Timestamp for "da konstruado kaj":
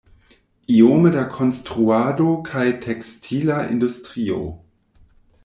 1.15-2.65